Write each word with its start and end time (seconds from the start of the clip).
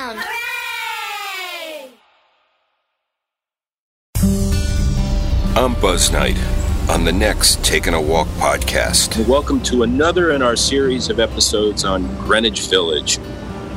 Playground. 0.00 0.24
I'm 5.56 5.74
Buzz 5.80 6.10
Knight 6.10 6.38
on 6.88 7.04
the 7.04 7.12
next 7.12 7.62
Taking 7.64 7.94
a 7.94 8.00
Walk 8.00 8.28
podcast. 8.28 9.26
Welcome 9.28 9.60
to 9.64 9.82
another 9.82 10.30
in 10.32 10.42
our 10.42 10.56
series 10.56 11.10
of 11.10 11.20
episodes 11.20 11.84
on 11.84 12.06
Greenwich 12.18 12.60
Village. 12.68 13.18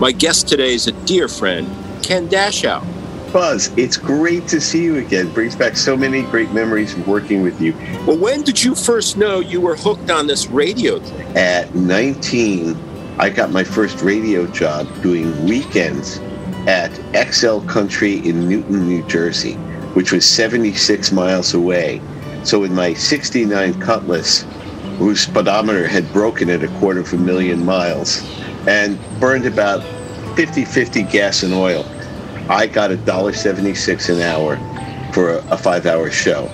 My 0.00 0.12
guest 0.12 0.48
today 0.48 0.74
is 0.74 0.86
a 0.86 0.92
dear 1.04 1.28
friend, 1.28 1.68
Ken 2.02 2.28
Dashow. 2.28 2.84
Buzz, 3.32 3.70
it's 3.76 3.96
great 3.96 4.48
to 4.48 4.60
see 4.60 4.82
you 4.82 4.96
again. 4.96 5.30
Brings 5.32 5.54
back 5.56 5.76
so 5.76 5.96
many 5.96 6.22
great 6.22 6.50
memories 6.52 6.94
of 6.94 7.06
working 7.06 7.42
with 7.42 7.60
you. 7.60 7.74
Well, 8.06 8.16
when 8.16 8.42
did 8.42 8.62
you 8.62 8.74
first 8.74 9.18
know 9.18 9.40
you 9.40 9.60
were 9.60 9.76
hooked 9.76 10.10
on 10.10 10.26
this 10.26 10.46
radio 10.46 10.98
thing? 11.00 11.36
At 11.36 11.74
19, 11.74 12.74
I 13.18 13.30
got 13.30 13.50
my 13.50 13.64
first 13.64 14.02
radio 14.02 14.46
job 14.46 14.86
doing 15.02 15.46
weekends 15.46 16.18
at 16.66 16.90
XL 17.32 17.60
Country 17.60 18.16
in 18.16 18.46
Newton, 18.46 18.86
New 18.86 19.02
Jersey, 19.04 19.54
which 19.94 20.12
was 20.12 20.28
76 20.28 21.12
miles 21.12 21.54
away. 21.54 22.02
So 22.44 22.60
with 22.60 22.72
my 22.72 22.92
69 22.92 23.80
Cutlass, 23.80 24.42
whose 24.98 25.20
speedometer 25.20 25.88
had 25.88 26.12
broken 26.12 26.50
at 26.50 26.62
a 26.62 26.68
quarter 26.78 27.00
of 27.00 27.12
a 27.14 27.16
million 27.16 27.64
miles 27.64 28.22
and 28.68 28.98
burned 29.18 29.46
about 29.46 29.80
50-50 30.36 31.10
gas 31.10 31.42
and 31.42 31.54
oil, 31.54 31.86
I 32.50 32.66
got 32.66 32.90
a 32.90 32.96
dollar 32.96 33.32
seventy-six 33.32 34.10
an 34.10 34.20
hour 34.20 34.56
for 35.12 35.38
a, 35.38 35.56
five-hour 35.56 36.10
show. 36.10 36.48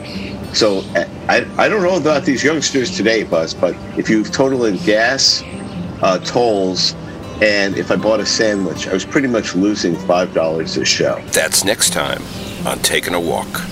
So 0.53 0.85
I, 1.29 1.45
I 1.59 1.69
don't 1.69 1.83
know 1.83 1.97
about 1.97 2.25
these 2.25 2.45
youngsters 2.45 2.97
today, 2.97 3.25
Buzz, 3.25 3.53
but 3.53 3.75
if 3.99 4.09
you 4.09 4.23
total 4.25 4.65
in 4.65 4.77
gas, 4.79 5.43
uh, 6.03 6.19
tolls, 6.19 6.95
and 7.41 7.77
if 7.77 7.91
I 7.91 7.97
bought 7.97 8.21
a 8.21 8.27
sandwich, 8.27 8.87
I 8.89 8.93
was 8.93 9.05
pretty 9.05 9.29
much 9.29 9.55
losing 9.55 9.97
five 9.97 10.35
dollars 10.35 10.77
a 10.77 10.85
show. 10.85 11.23
That's 11.33 11.65
next 11.65 11.93
time 11.93 12.23
on 12.67 12.79
Taking 12.81 13.15
a 13.15 13.21
Walk. 13.21 13.72